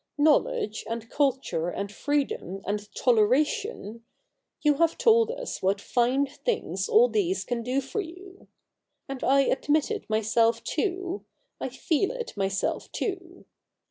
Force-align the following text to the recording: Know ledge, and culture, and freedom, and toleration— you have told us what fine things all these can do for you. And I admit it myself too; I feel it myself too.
Know 0.17 0.37
ledge, 0.37 0.83
and 0.89 1.11
culture, 1.11 1.69
and 1.69 1.91
freedom, 1.91 2.63
and 2.65 2.91
toleration— 2.95 4.03
you 4.63 4.77
have 4.77 4.97
told 4.97 5.29
us 5.29 5.61
what 5.61 5.79
fine 5.79 6.25
things 6.25 6.89
all 6.89 7.07
these 7.07 7.43
can 7.43 7.61
do 7.61 7.81
for 7.81 8.01
you. 8.01 8.47
And 9.07 9.23
I 9.23 9.41
admit 9.41 9.91
it 9.91 10.09
myself 10.09 10.63
too; 10.63 11.23
I 11.59 11.69
feel 11.69 12.09
it 12.09 12.35
myself 12.35 12.91
too. 12.91 13.45